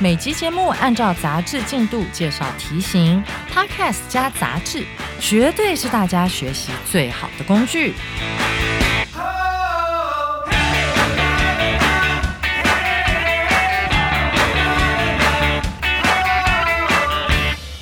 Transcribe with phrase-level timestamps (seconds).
[0.00, 3.20] 每集节目按照杂志进度介绍题型
[3.52, 4.84] ，Podcast 加杂志，
[5.18, 7.94] 绝对是大家学习最好的工具。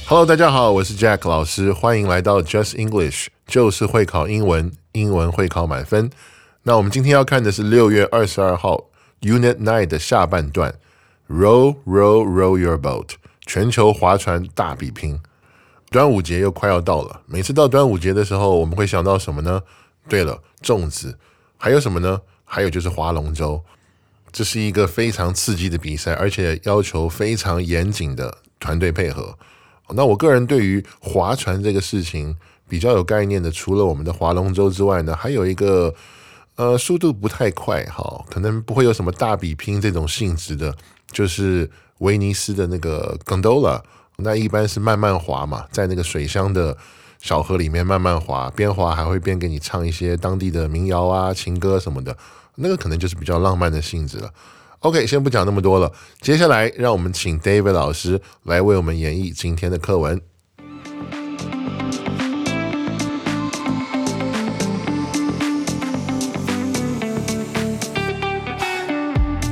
[0.09, 6.11] Hello，大家好，我是 Jack 老师，欢迎来到 Just English，就是会考英文，英文会考满分。
[6.63, 8.85] 那我们今天要看的是六月二十二号
[9.21, 10.75] Unit Nine 的下半段
[11.29, 13.11] ，Row Row Row Your Boat，
[13.47, 15.21] 全球划船大比拼。
[15.91, 19.63] 端午节又快要到了，每次到端午节的时候，我们会想到什么呢？
[20.09, 21.17] 对了，粽子，
[21.57, 22.21] 还有什么呢？
[22.45, 23.63] 还有就是划龙舟。
[24.33, 29.39] 这是一个非常刺激的比赛，而且要求非常严谨的团队配合。
[29.91, 32.37] 那我个人对于划船这个事情
[32.69, 35.95] 比较有概念的，除了我们的划龙舟之外呢，还有一个
[36.57, 40.77] 呃速度不太快哈，可能不会有什么大比拼这种性质的，
[41.11, 43.81] 就是威尼斯的那个 gondola，
[44.17, 46.77] 那一般是慢慢滑嘛，在那个水乡的
[47.21, 52.17] 小河里面慢慢滑，边滑还会边给你唱一些当地的民谣啊、情歌什么的，
[52.57, 54.31] 那个可能就是比较浪漫的性质了。
[54.81, 55.91] OK，先不讲那么多了，
[56.21, 60.21] 接下来让我们请 David 老师来为我们演绎今天的课文。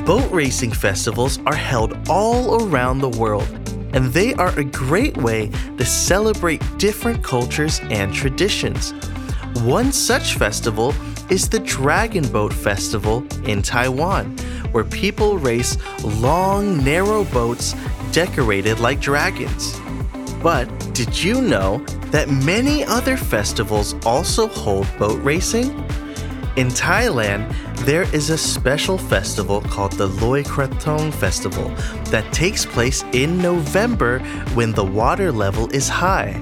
[0.05, 3.47] Boat racing festivals are held all around the world,
[3.93, 5.47] and they are a great way
[5.79, 8.91] to celebrate different cultures and traditions.
[9.63, 10.93] One such festival
[11.31, 14.37] is the Dragon Boat Festival in Taiwan,
[14.73, 17.73] where people race long, narrow boats
[18.11, 19.75] decorated like dragons.
[20.43, 21.79] But did you know
[22.11, 25.71] that many other festivals also hold boat racing?
[26.57, 27.51] In Thailand,
[27.85, 31.69] there is a special festival called the Loi Krathong Festival
[32.05, 34.17] that takes place in November
[34.55, 36.33] when the water level is high.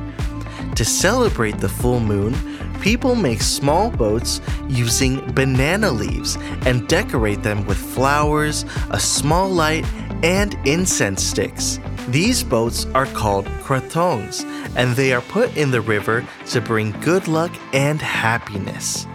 [0.76, 2.34] To celebrate the full moon,
[2.80, 4.40] people make small boats
[4.70, 9.86] using banana leaves and decorate them with flowers, a small light,
[10.24, 11.78] and incense sticks.
[12.08, 14.46] These boats are called krathongs,
[14.78, 19.08] and they are put in the river to bring good luck and happiness.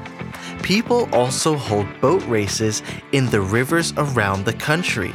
[0.68, 5.14] People also hold boat races in the rivers around the country.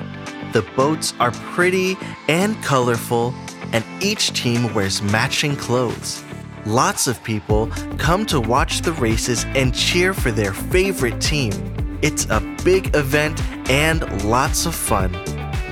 [0.51, 1.95] The boats are pretty
[2.27, 3.35] and colorful,
[3.71, 6.23] and each team wears matching clothes.
[6.65, 7.67] Lots of people
[7.99, 11.53] come to watch the races and cheer for their favorite team.
[12.01, 13.39] It's a big event
[13.69, 15.13] and lots of fun.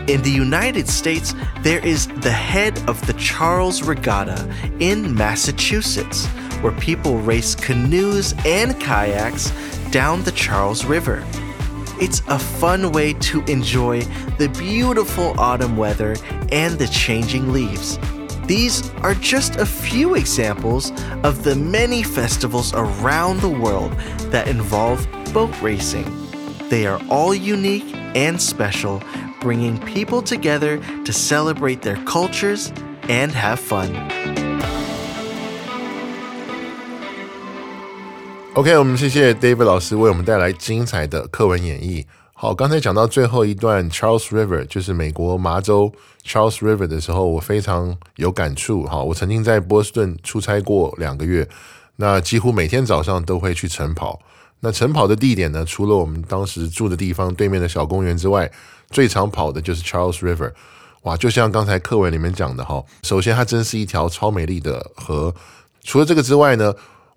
[0.07, 4.47] In the United States, there is the head of the Charles Regatta
[4.79, 6.27] in Massachusetts,
[6.61, 9.51] where people race canoes and kayaks
[9.91, 11.23] down the Charles River.
[11.99, 14.01] It's a fun way to enjoy
[14.37, 16.15] the beautiful autumn weather
[16.51, 17.99] and the changing leaves.
[18.47, 20.91] These are just a few examples
[21.23, 23.91] of the many festivals around the world
[24.31, 26.05] that involve boat racing.
[26.69, 29.03] They are all unique and special,
[29.39, 32.73] bringing people together to celebrate their cultures
[33.03, 34.50] and have fun.
[38.53, 42.05] OK，我们谢谢 David 老师为我们带来精彩的课文演绎。
[42.33, 45.89] 好，刚才讲到最后一段 Charles River，就是美国麻州
[46.25, 48.83] Charles River 的时候，我非常有感触。
[48.83, 51.47] 哈，我曾经在波士顿出差过两个月，
[51.95, 54.19] 那几乎每天早上都会去晨跑。
[54.59, 58.51] 那晨跑的地点呢，除了我们当时住的地方对面的小公园之外，
[58.89, 60.51] 最常跑的就是 Charles River。
[61.03, 65.33] 哇，就像刚才课文里面讲的哈，首先它真是一条超美丽的河。
[65.83, 66.71] 除了这个之外呢，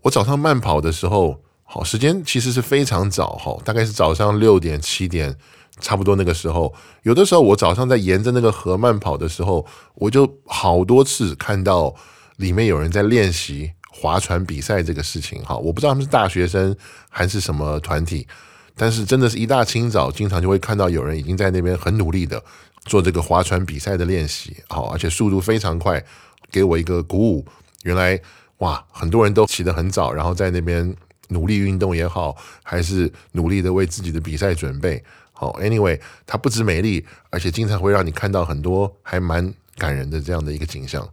[0.04, 5.34] 我早上慢跑的时候，好时间其实是非常早哈，大概是早上六点七点，
[5.80, 6.74] 差不多那个时候。
[7.04, 9.64] 有的时候我早上在沿着那个河慢跑的时候，
[9.94, 11.94] 我就好多次看到
[12.36, 15.56] 里面有人在练习划船比赛这个事情哈。
[15.56, 16.76] 我不知道他们是大学生
[17.08, 18.28] 还是什么团体，
[18.76, 22.44] 但是真的是一大清早，经常就会看到有人已经在那边很努力的
[22.84, 26.04] 做这个划船比赛的练习，好，而且速度非常快，
[26.52, 27.46] 给我一个鼓舞。
[27.84, 28.20] 原来
[28.58, 30.94] 哇，很多人都起得很早，然后在那边
[31.28, 35.02] 努力运动也好，还是努力的为自己的比赛准备。
[35.32, 41.06] 好，anyway，它不止美丽，而且经常会让你看到很多还蛮感人的这样的一个景象。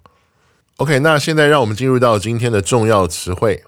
[0.77, 3.63] OK，那现在让我们进入到今天的重要词汇。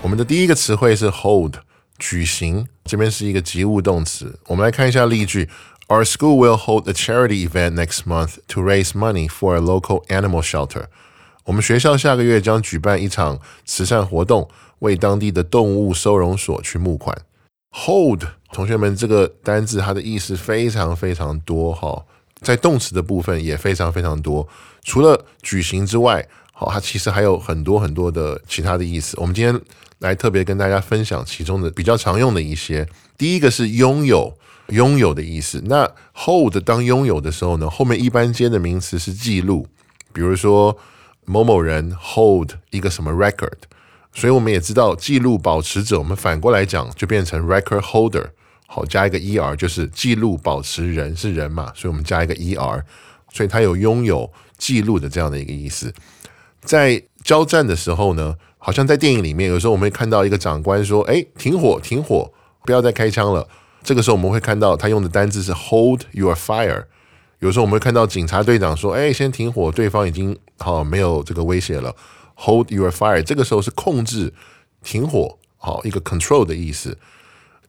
[0.00, 1.56] 我们的第一个词汇是 hold，
[1.98, 4.38] 举行，这边是一个及物动词。
[4.46, 5.48] 我们来看一下例句
[5.88, 10.42] ：Our school will hold a charity event next month to raise money for a local animal
[10.42, 10.86] shelter。
[11.44, 14.48] 我们学校下个月将举办一场慈善活动，
[14.80, 17.16] 为当地的动物收容所去募款。
[17.70, 18.22] hold，
[18.52, 22.04] 同学们，这个单字它的意思非常非常多哈，
[22.42, 24.46] 在动词的部分也非常非常多。
[24.82, 29.16] 除了举行之外，好，它其实还有很多很多的其他的意思。
[29.20, 29.60] 我们今天
[29.98, 32.88] 来特别跟大家分享其中的比较常用的一些。
[33.16, 34.36] 第一个是拥有，
[34.68, 35.62] 拥有的意思。
[35.66, 39.66] 那 hold 当拥有的时候呢，后面一般接的名词是记录，
[40.12, 40.78] 比如说
[41.24, 43.58] 某某人 hold 一个什么 record，
[44.14, 48.26] 所以我们也知道记录保持者，我们反过来讲就变成 record holder，
[48.66, 52.82] 好，加一个 er 就是记录保持人是人嘛，所以我们加一个 er，
[53.32, 55.92] 所以它有拥有记录的这样的一个意思。
[56.62, 58.36] 在交战的时候呢？
[58.58, 62.32] 好像在电影里面，有时候我们会看到一个长官说：“哎，停火，停火，
[62.64, 63.48] 不要再开枪了。”
[63.82, 66.84] 这个时候我们会看到他用的单字是 “hold your fire”。
[67.38, 71.94] 有时候我们会看到警察队长说：“哎，先停火，对方已经好没有这个威胁了。
[72.34, 74.34] ”“hold your fire”，这个时候是控制、
[74.82, 76.98] 停火，好一个 control 的意思。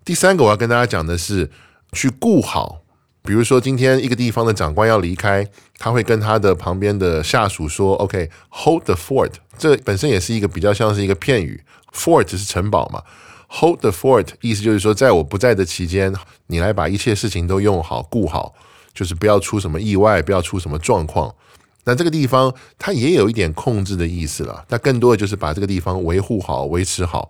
[0.03, 1.51] 第三个我要跟大家讲的是
[1.91, 2.81] 去顾好。
[3.21, 5.45] 比如说，今天一个地方的长官要离开，
[5.77, 11.61] 他会跟他的旁边的下属说：“OK，hold the fort。”这本身也是一个比较像是一个片语
[11.93, 13.03] ，fort 是城堡嘛
[13.49, 16.13] ，hold the fort 意思就是说，在我不在的期间，
[16.47, 18.55] 你来把一切事情都用好、顾好，
[18.93, 21.35] 就是不要出什么意外，不要出什么状况。
[21.83, 27.29] 那这个地方它也有一点控制的意思了，它更多的就是把这个地方维护好、维持好。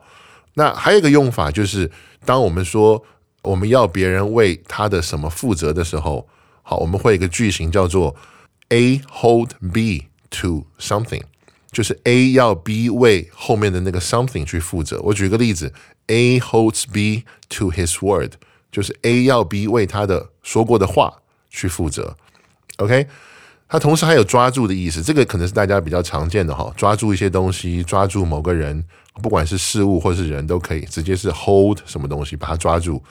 [0.53, 1.89] 那还有一个用法就是，
[2.23, 3.03] 当我们说。
[3.41, 6.27] 我们要别人为他的什么负责的时候，
[6.61, 8.15] 好，我们会有一个句型叫做
[8.69, 11.23] A hold B to something，
[11.71, 14.99] 就是 A 要 B 为后面的那个 something 去负责。
[15.01, 15.73] 我举个例子
[16.07, 18.33] ，A holds B to his word，
[18.71, 22.15] 就是 A 要 B 为他的说过的话去负责。
[22.77, 23.07] OK，
[23.67, 28.83] 它同时还有抓住的意思，这个可能是大家比较常见的哈，抓住一些东西，抓住某个人，
[29.21, 33.01] 不管是事物或是人都可以，直接是 hold 什么东西把它抓住。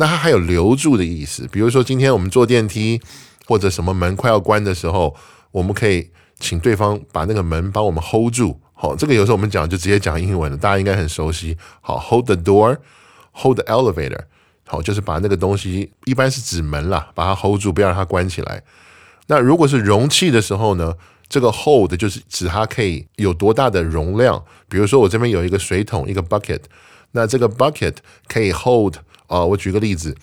[0.00, 2.98] 那它还有留住的意思，比如说今天我们坐电梯
[3.46, 5.14] 或者什么门快要关的时候，
[5.52, 8.58] 我们可以请对方把那个门帮我们 hold 住。
[8.72, 11.54] 好，这个有时候我们讲就直接讲英文了，大家应该很熟悉。
[11.82, 14.22] 好，hold the door，hold the elevator，
[14.66, 18.62] 好，就是把那个东西一般是指门啦，把它 hold 住，不要让它关起来。
[19.26, 20.94] 那如果是容器的时候呢，
[21.28, 24.42] 这个 hold 就是指它可以有多大的容量。
[24.66, 26.60] 比如说我这边有一个水桶，一个 bucket，
[27.12, 27.96] 那这个 bucket
[28.26, 28.94] 可以 hold。
[29.30, 30.16] 啊，我举个例子，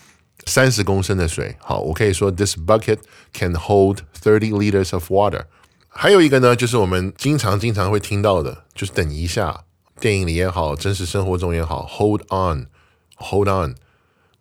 [0.44, 2.98] 三十公升的水，好，我可以说 this bucket
[3.32, 5.44] can hold thirty liters of water。
[5.88, 9.64] 还有一个呢，就是我们经常经常会听到的，就是等一下，
[9.98, 13.74] 电影里也好，真实生活中也好，hold on，hold on。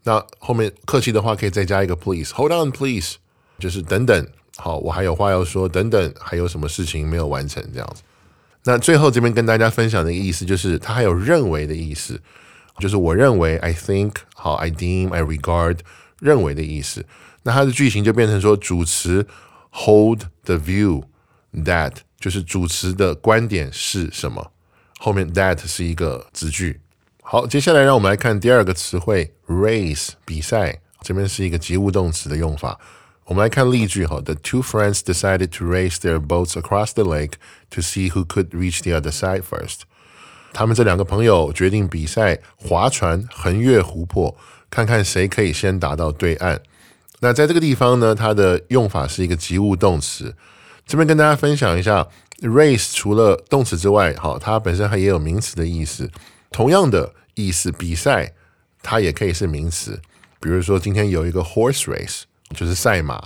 [0.04, 3.16] 那后面客气的话可以再加一个 please，hold on please，
[3.58, 4.28] 就是等等，
[4.58, 8.02] 好，我还有话要说，等等，还有什么事情没有完成这样子。
[8.66, 12.20] 那最后这边跟大家分享的意思，就是它还有认为的意思。
[12.79, 15.79] 就是我认为，I think，好，I deem，I regard，
[16.21, 17.05] 认为的意思。
[17.43, 19.27] 那它的句型就变成说，主持
[19.71, 21.05] hold the view
[21.55, 24.53] that，就是主持的观点是什么？
[24.99, 26.81] 后面 that 是一个子句。
[27.23, 30.81] 好，接下来让我们来看第二个词汇，race，比赛。
[31.03, 32.79] 这边是一个及物动词的用法。
[33.25, 37.33] 我们来看例句哈，The two friends decided to race their boats across the lake
[37.71, 39.81] to see who could reach the other side first.
[40.54, 44.36] 他们这两个朋友决定比赛划船横越湖泊，
[44.70, 46.60] 看看谁可以先达到对岸。
[47.20, 50.36] 那在这个地方呢，它的用法是一个及物动词。
[50.86, 52.08] 这边跟大家分享一下
[52.42, 56.10] ，race 除了动词之外，好，它本身还也有名词的意思。
[56.52, 58.34] 同样的意思，比赛
[58.82, 60.00] 它也可以是名词。
[60.40, 62.22] 比如说，今天有一个 horse race，
[62.56, 63.22] 就是赛马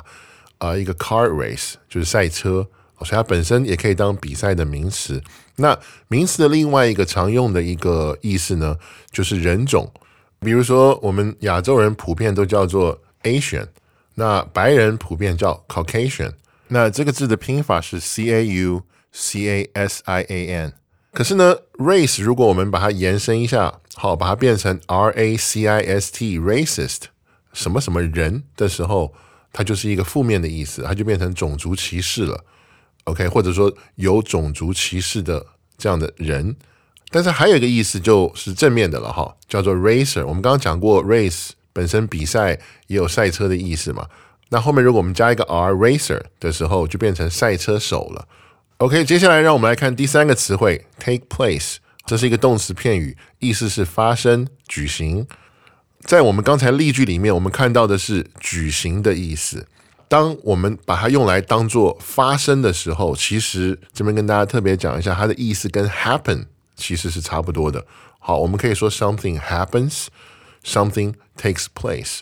[0.58, 2.68] 啊；一个 car race，就是赛车。
[3.04, 5.22] 所以它本身也可以当比赛的名词。
[5.56, 5.78] 那
[6.08, 8.78] 名词的另外一个常用的一个意思呢，
[9.12, 9.92] 就是人种。
[10.40, 13.68] 比如说，我们亚洲人普遍都叫做 Asian，
[14.16, 16.34] 那白人普遍叫 Caucasian。
[16.70, 18.82] 那这个字的拼法是 C A U
[19.12, 20.74] C A S I A N。
[21.12, 27.02] 可是呢，race 如果我们把它延伸一下，好，把它变成 R A C I S T，racist，
[27.54, 29.14] 什么什么人的时候，
[29.52, 32.46] 它就是一个负面的意思，它就变成种族歧视了。
[33.12, 35.46] OK，或者说有种族歧视的
[35.78, 36.56] 这样的人，
[37.10, 40.26] 但是还有一个意思就是正面的了哈，叫做 racer。
[40.26, 44.08] 我们刚刚讲过，race 本身比赛也有赛车的意思嘛。
[44.50, 48.28] 那后面如果我们加一个 r racer 的时候，就变成赛车手了。
[48.78, 51.76] OK，接下来让我们来看第三个词汇 take place，
[52.06, 55.28] 这是一个动词片语，意思是发生、举行。
[56.02, 59.68] 在我们刚才例句里面，我们看到的是举行的意思。
[60.12, 67.86] 当我们把它用来当做发生的时候，其实这边跟大家特别讲一下，它的意思跟 happen 其实是差不多的。
[68.20, 72.20] 好，我们可以说 something happens，something takes place。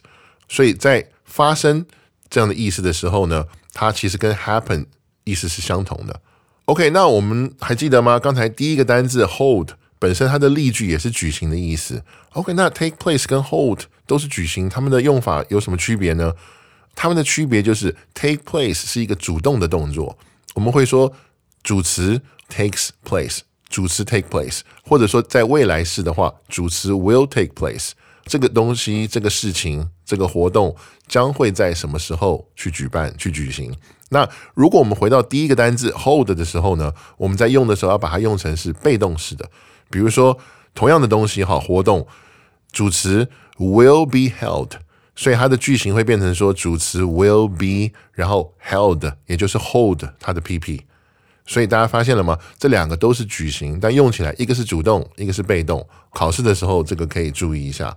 [0.48, 1.84] 所以在发生
[2.29, 4.86] 这样的意思的时候呢，它其实跟 happen
[5.24, 6.22] 意思是相同的。
[6.65, 8.19] OK，那我们还记得吗？
[8.19, 12.03] 刚才第一个单字 hold 本身它的例句也是举行的意思。
[12.34, 16.36] OK，那 take place 跟 hold 都是举行，它们的用法有什么区别呢？
[16.96, 20.17] 它们的区别就是 take place 是一个主动的动作，
[20.55, 21.13] 我们会说
[21.63, 27.91] 主词 takes place，主词 take place，或者说在未来式的话，主词 will take place。
[28.25, 30.75] 这个东西、这个事情、这个活动
[31.08, 33.74] 将会在什么时候去举办、去举行？
[34.10, 39.50] 那如果我们回到第一个单字 hold 的时候呢，我们在用的时候要把它用成是被动式的，
[39.89, 40.38] 比如说
[40.75, 42.05] 同样的东西哈，活动
[42.72, 43.27] 主词
[43.58, 44.74] will be held。
[45.18, 50.80] 所以它的句型会变成说主词 will be，然后 held，也就是 hold 它的 PP。
[51.46, 52.38] 所以大家发现了吗？
[52.58, 55.86] 这两个都是句型，但用起来一个是主动，一个是被动。
[56.10, 57.96] 考试的时候这个可以注意一下。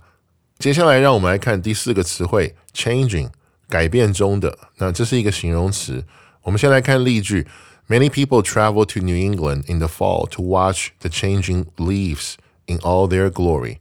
[0.58, 3.30] 接下来让我们来看第四个词汇 changing，
[3.68, 4.58] 改变中的。
[4.76, 6.04] 那这是一个形容词。
[6.42, 7.46] 我们先来看例句：
[7.88, 12.34] Many people travel to New England in the fall to watch the changing leaves
[12.66, 13.78] in all their glory。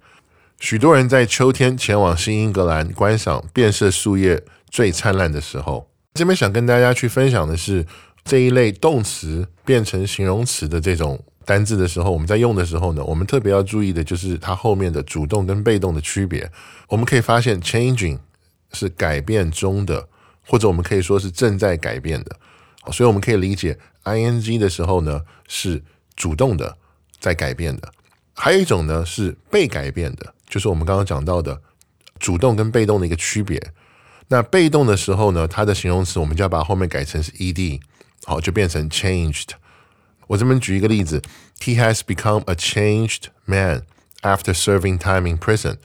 [0.62, 4.40] 许多人在秋天前往新英格兰观赏变色树叶
[4.70, 5.90] 最灿烂的时候。
[6.14, 7.84] 这边想跟大家去分享的是
[8.24, 16.48] 这一类动词变成形容词的这种单字的时候，我们在用的时候呢，我们特别要注意的就是它后面的主动跟被动的区别。
[16.86, 18.20] 我们可以发现，changing
[18.72, 20.06] 是改变中的，
[20.46, 22.36] 或者我们可以说是正在改变的。
[22.92, 25.82] 所以我们可以理解，ing 的时候呢是
[26.14, 26.76] 主动的，
[27.18, 27.92] 在改变的。
[28.34, 30.32] 还有一种呢是被改变的。
[30.52, 31.62] 就是我们刚刚讲到的
[32.18, 33.58] 主动跟被动的一个区别。
[34.28, 37.80] 那被动的时候呢，它的形容词我们就要把后面改成是 ed，
[38.26, 39.48] 好，就变成 changed。
[40.26, 41.22] 我这边举一个例子
[41.60, 43.84] ：He has become a changed man
[44.20, 45.78] after serving time in prison。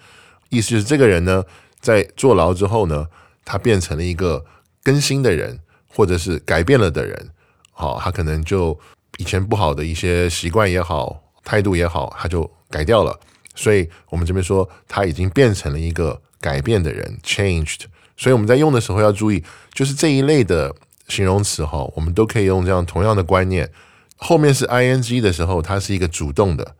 [0.49, 1.45] 意思就是这个人呢，
[1.79, 3.07] 在坐牢之后呢，
[3.45, 4.43] 他变成了一个
[4.83, 7.29] 更新的人，或者是改变了的人。
[7.71, 8.77] 好，他可能就
[9.17, 13.17] 以前不好的一些习惯也好，态度也好，他就改掉了。
[13.57, 17.81] 所以我们这边说他已经变成了一个改变的人，changed。
[18.15, 20.73] 所以我们在用的时候要注意，就是这一类的
[21.07, 23.69] 形容词哈，我们都可以用这样同样的观念。
[24.15, 26.75] 后面是 ing 的时候，它是一个主动的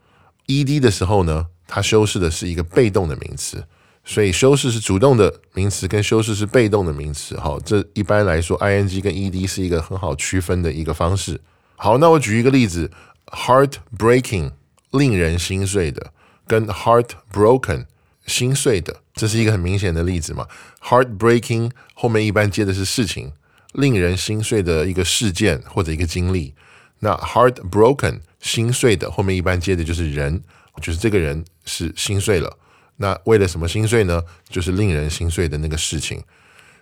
[0.48, 3.66] ；ed 的时候呢，它修饰的是一个被动的名词。
[4.04, 7.38] 所以修饰是主动的名词，跟修饰是被动的名词。
[7.38, 11.42] 好，这一般来说，ing 跟 ed 是一个很好区分的一个方式。
[11.76, 12.90] 好，那我举一个例子
[13.28, 14.52] ：heartbreaking，
[14.92, 16.14] 令人心碎的。
[16.48, 17.86] 跟 heartbroken
[18.26, 20.48] 心碎的，这是一个很明显的例子嘛。
[20.82, 23.32] heartbreaking 后面一般接的是事情，
[23.74, 26.54] 令人心碎的一个事件或者一个经历。
[27.00, 30.42] 那 heartbroken 心碎的后面一般接的就是人，
[30.82, 32.58] 就是这个人是心碎了。
[32.98, 34.24] 那为了什么心碎呢？
[34.50, 36.24] 就是令人心碎的那个事情。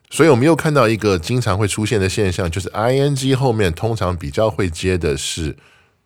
[0.09, 5.55] 所以我们又看到一个经常会出现的现象，就是 ing 后面通常比较会接的是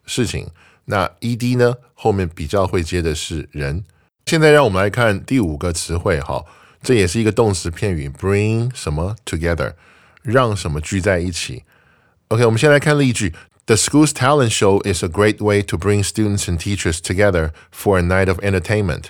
[0.06, 0.48] 事情。
[0.90, 1.76] 那 ed 呢？
[1.94, 3.84] 后面比较会接的是人。
[4.26, 6.44] 现在让我们来看第五个词汇，哈，
[6.82, 9.74] 这也是一个动词片语，bring 什么 together，
[10.22, 11.62] 让什么聚在一起。
[12.28, 13.32] OK，我们先来看例句
[13.66, 18.02] ：The school's talent show is a great way to bring students and teachers together for a
[18.02, 19.04] night of entertainment。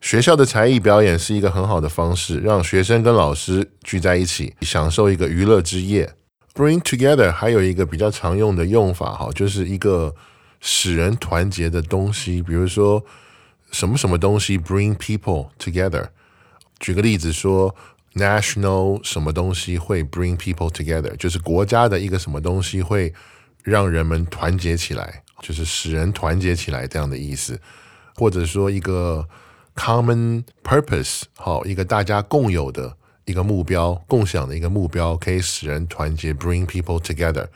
[0.00, 6.14] 学校的才艺表演是一个很好的方式，让学生跟老师聚在一起，享受一个娱乐之夜。
[6.54, 10.14] Bring together 还有一个比较常用的用法，哈，就是一个。
[10.64, 13.04] 使人团结的东西，比如说
[13.72, 16.08] 什么什么东西 bring people together。
[16.78, 17.74] 举个例子说
[18.14, 23.12] ，national 什么东西会 bring people together，就是国家的一个什么东西会
[23.64, 27.60] 让人们团结起来，就是使人团结起来这样的意思。
[28.14, 29.28] 或者说一个
[29.74, 37.48] common purpose，好，一个大家共有的一个目标，共享的一个目标，可以使人团结 bring people together。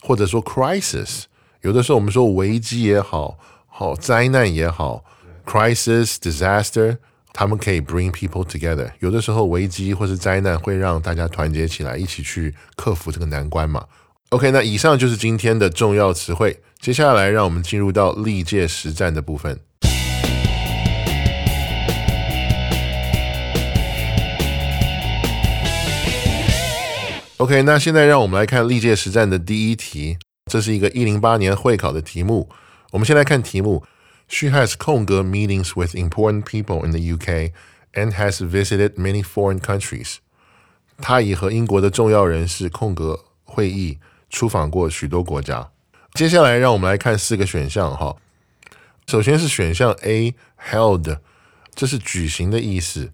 [0.00, 1.24] 或者说 crisis。
[1.62, 3.36] 有的时候我们说危机也好，
[3.66, 5.04] 好灾难也好
[5.44, 6.98] ，crisis disaster，
[7.32, 8.92] 他们可以 bring people together。
[9.00, 13.84] 有的时候危机或是灾难会让大家团结起来，一起去克服这个难关嘛。
[14.28, 16.60] OK，那以上就是今天的重要词汇。
[16.80, 19.58] 接下来，让我们进入到历届实战的部分。
[27.38, 32.48] OK，那现在让我们来看历届实战的第一题，这是一个一零八年会考的题目。
[32.90, 33.84] 我们先来看题目
[34.28, 37.52] ：She has 空格 meetings with important people in the UK
[37.92, 40.16] and has visited many foreign countries。
[41.00, 43.98] 她已和英国的重要人士空格会议。
[44.30, 45.70] 出访过许多国家。
[46.12, 48.14] 接下来，让我们来看四个选项哈。
[49.06, 50.34] 首先是选项 A
[50.70, 51.20] held，
[51.74, 53.10] 这是举行的意思。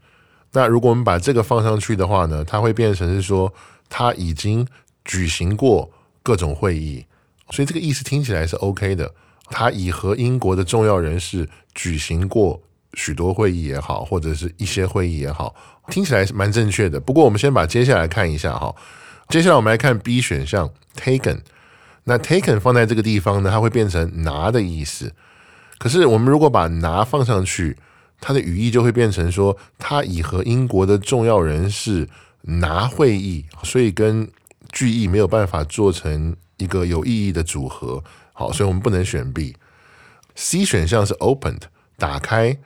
[0.55, 3.55] 那如果我们把这个放上去的话呢，它会变成是说
[3.89, 4.67] 他已经
[5.05, 5.93] 举行过
[6.25, 7.07] 各种会议，
[7.51, 9.13] 所以这个意思听起来是 OK 的。
[9.51, 12.61] 他已和英国的重要人士举行过
[12.95, 15.55] 许多会议也好，或者是一些会议也好，
[15.89, 16.99] 听起来是蛮正确的。
[16.99, 18.75] 不过我们先把接下来看一下哈。
[19.29, 21.41] 接下来我们来看 B 选项 taken，
[22.05, 25.13] 那 taken 放在这个地方呢，它会变成拿的意思。
[25.79, 27.77] 可是我们如果把拿放上去，
[28.21, 32.09] 它的语义就会变成说，他已和英国的重要人士
[32.43, 34.31] 拿会议，所以跟
[34.73, 38.03] 句意没有办法做成一个有意义的组合。
[38.33, 39.57] 好，所以我们不能选 B。
[40.35, 41.63] C 选项是 opened，
[41.97, 42.59] 打开。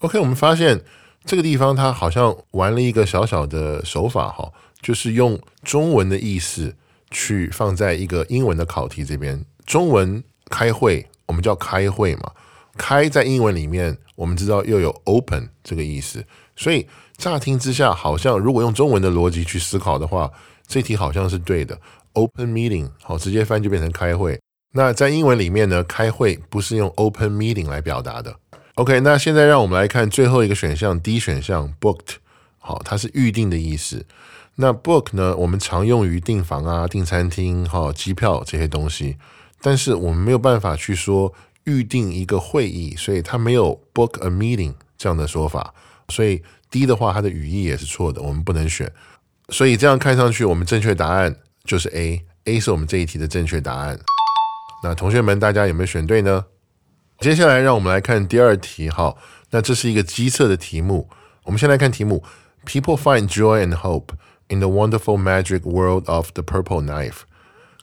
[0.00, 0.82] OK，我们发现
[1.24, 4.52] 这个地方它好像玩了一个小小的手法哈。
[4.82, 6.74] 就是用中文的意思
[7.10, 9.44] 去放在一个英文的考题这边。
[9.66, 12.32] 中文开会，我们叫开会嘛。
[12.78, 16.24] 开在英文里面，我们知道又有 open 这个意思。
[16.56, 16.88] 所以
[17.18, 20.32] 乍听之下，好像如果用中文的逻辑去思考的话，
[20.66, 21.78] 这题好像是对的。
[22.14, 24.40] Open meeting 好，直接翻就变成开会。
[24.72, 28.36] 那在英文里面呢，开会不是用 open meeting 来表达的。
[28.74, 32.16] OK，那现在让我们来看最后一个选项，D 选项 booked
[32.58, 34.06] 好，它是预定的意思。
[34.56, 35.34] 那 book 呢？
[35.36, 39.16] 我们常用于订房啊、订餐厅、哈、机票这些东西，
[39.62, 41.32] 但是我们没有办法去说
[41.64, 45.72] 预定一个会议，所以它没有 book a meeting 这样的说法。
[46.08, 48.92] 所以 D 的话，它的语义也是错的，我们不能选。
[49.48, 51.34] 所以这样看上去，我们正确答案
[51.70, 53.96] 就是 A，A 是我们这一题的正确答案。
[54.82, 56.46] 那同学们，大家有没有选对呢？
[57.20, 59.16] 接下来让我们来看第二题，哈，
[59.50, 61.08] 那这是一个机测的题目。
[61.44, 62.24] 我们先来看题目
[62.66, 64.08] ：People find joy and hope。
[64.48, 67.18] In the wonderful magic world of the purple knife，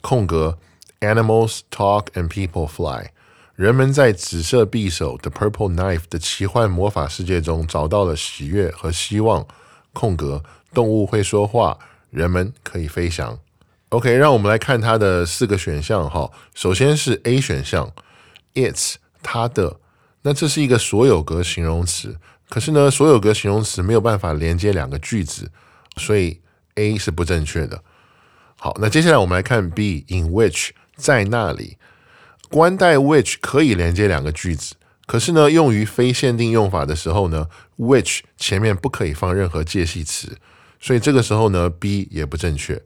[0.02, 0.58] 空格
[1.00, 3.12] ，Animals talk and people fly。
[3.56, 9.48] 人们在紫色匕首 The Purple Knife 的奇幻魔法世界中找到了喜悦和希望。
[9.94, 13.40] 空格，动物会说话，人们可以飞翔。
[13.90, 16.30] OK，让我们来看它的四个选项哈。
[16.54, 17.94] 首先是 A 选项
[18.54, 19.80] ，It's 它的，
[20.24, 22.18] 那这是一个所有格形容词，
[22.50, 25.52] 可是呢，所有格形容词没有办法连接两个句子，
[25.98, 26.42] 所以。
[26.80, 27.82] A 是不正确的。
[28.56, 31.80] 好，那接下来我们来看 B，in which 在那里，
[32.52, 34.76] 关带 which 可以连接两个句子，
[35.08, 37.48] 可是呢，用于非限定用法的时候呢
[37.80, 40.38] ，which 前面不可以放任何介系词，
[40.80, 42.80] 所以这个时候呢，B 也不正确。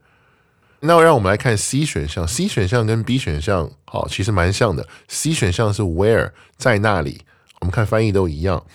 [0.81, 4.87] 那让我们来看 C 选项，C 选项跟 B 选项好，其实蛮像的。
[5.07, 7.21] C 选项是 where 在那里，
[7.59, 8.65] 我们看翻译都一样。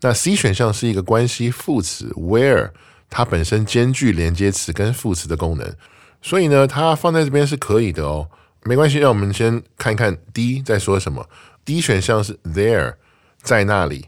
[0.00, 2.70] 那 C 选项是一个关系副词 where。
[3.10, 5.72] 它本身兼具连接词跟副词的功能，
[6.20, 8.28] 所以呢，它放在这边是可以的哦，
[8.64, 8.98] 没关系。
[8.98, 11.28] 让我们先看看 D 在说什么。
[11.64, 12.94] D 选项是 there，
[13.40, 14.06] 在那里。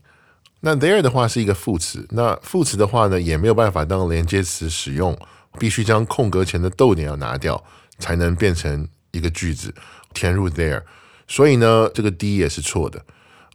[0.60, 5.16] 那 there 的话是一个副词，那副词的话呢，也没有办法当连接词使用，
[5.58, 7.62] 必须将空格前的逗点要拿掉，
[7.98, 9.74] 才能变成一个句子
[10.14, 10.82] 填入 there。
[11.26, 13.04] 所以呢，这个 D 也是错的。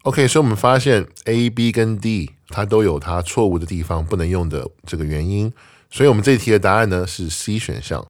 [0.03, 5.53] OK，所以我们发现 A、B 跟 D 它都有它错误的地方，不能用的这个原因。
[5.89, 8.05] 所以我们这一题的答案呢是 C 选项。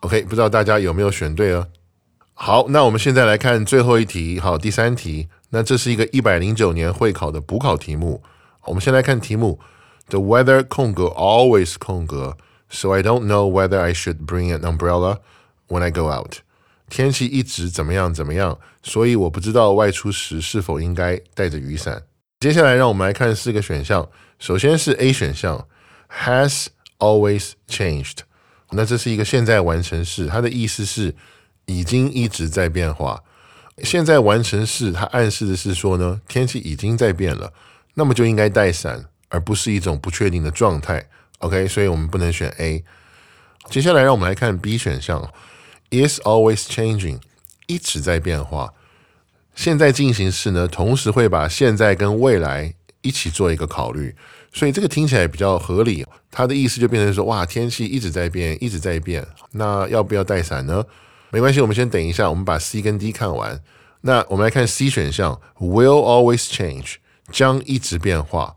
[0.00, 1.66] OK，不知道大家有没有选对啊？
[2.34, 5.28] 好，那我们现在来看最后一题，好，第三题。
[5.50, 8.22] 那这是一个一百零九年会考的补考题目。
[8.64, 9.60] 我们先来看题目
[10.08, 12.36] ：The weather 空格 always 空格
[12.74, 15.18] ，So I don't know whether I should bring an umbrella
[15.68, 16.38] when I go out。
[16.90, 22.02] 天气一直怎么样怎么样，所以我不知道外出时是否应该带着雨伞。
[22.40, 24.08] 接下来让我们来看四个选项，
[24.38, 25.66] 首先是 A 选项
[26.10, 26.66] ，has
[26.98, 28.18] always changed，
[28.72, 31.14] 那这是一个现在完成式，它的意思是
[31.66, 33.22] 已经一直在变化。
[33.78, 37.52] 现在完成式它暗示的是说呢，天气已经在变了，
[37.94, 41.08] 那么就应该带伞，而不是一种不确定的状态。
[41.44, 42.84] OK，所以我们不能选 A。
[43.70, 45.30] 接下来让我们来看 B 选项。
[45.90, 47.20] is always changing，
[47.66, 48.72] 一直在变化。
[49.54, 54.16] 现在进行式呢，同时会把现在跟未来一起做一个考虑，
[54.52, 56.04] 所以这个听起来比较合理。
[56.30, 60.84] 它的意思就变成说，哇，天气一直在变，一直在变，那要不要带伞呢？
[61.30, 63.62] 没关系，我们先等一下，我们把 C 跟 D 看完。
[64.00, 66.96] 那我们来看 C 选项，will always change，
[67.30, 68.56] 将一直变化。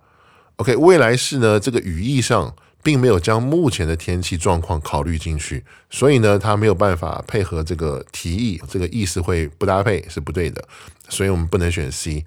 [0.55, 10.65] OK，未来式呢，这个语义上并没有将目前的天气状况考虑进去，所以呢，它没有办法配合这个提议，这个意思会不搭配，是不对的。
[11.09, 12.25] 所以我们不能选 C。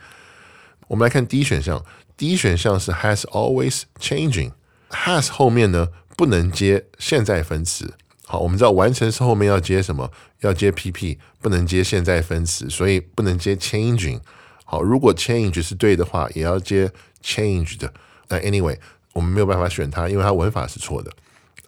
[0.89, 1.85] 我们来看 D 选项
[2.17, 7.95] ，D 选项是 has always changing，has 后面呢不能接现在分词。
[8.27, 10.11] 好，我们知道完成式后面要接什么？
[10.41, 14.21] 要接 PP，不能接现在分词，所以不能接 changing。
[14.65, 16.91] 好，如果 change 是对的话，也要接
[17.23, 17.89] changed。
[18.29, 18.79] 那 anyway，
[19.13, 21.11] 我们没有办法选它，因为它文法是错的。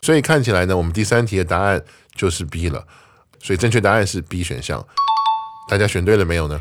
[0.00, 1.80] 所以看起来呢，我们第三题的答案
[2.14, 2.84] 就是 B 了。
[3.40, 4.84] 所以正确答案是 B 选项。
[5.68, 6.60] 大家选对了没有呢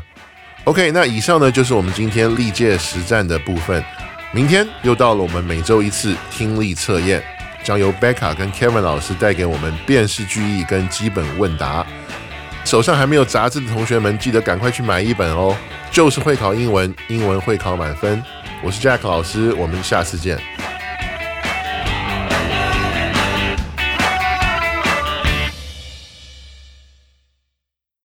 [0.64, 3.84] ？OK，那以上呢就是我们今天历届实战的部分。
[4.32, 7.22] 明天又到了我们每周一次听力测验。
[7.64, 11.86] 将由 Becca 跟 Kevin 老师带给我们辨识句意跟基本问答。
[12.64, 15.56] 手上还没有杂志的同学们，记得赶快去买一本哦！
[15.92, 18.20] 就是会考英文，英文会考满分。
[18.64, 20.40] 我是 Jack 老师，我们下次见。